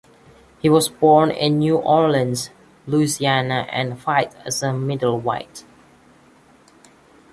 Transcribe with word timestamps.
He 0.63 0.67
was 0.67 0.89
born 0.89 1.29
in 1.29 1.59
New 1.59 1.77
Orleans, 1.77 2.49
Louisiana 2.87 3.67
and 3.69 3.99
fights 3.99 4.35
as 4.43 4.63
a 4.63 4.73
middleweight. 4.73 5.63